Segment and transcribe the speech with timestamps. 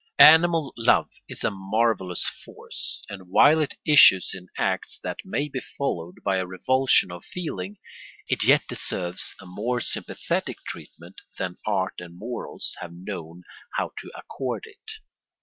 [0.17, 5.59] ]Animal love is a marvellous force; and while it issues in acts that may be
[5.59, 7.77] followed by a revulsion of feeling,
[8.27, 13.43] it yet deserves a more sympathetic treatment than art and morals have known
[13.77, 14.89] how to accord it.